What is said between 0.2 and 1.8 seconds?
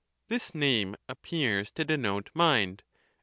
This name appears